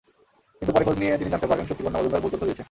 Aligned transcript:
কিন্তু 0.57 0.71
পরে 0.75 0.85
খোঁজ 0.87 0.97
নিয়ে 1.01 1.19
তিনি 1.19 1.31
জানতে 1.33 1.47
পারেন 1.49 1.65
সুপ্তিকনা 1.69 1.95
মজুমদার 1.97 2.21
ভুল 2.23 2.31
তথ্য 2.31 2.43
দিয়েছেন। 2.47 2.59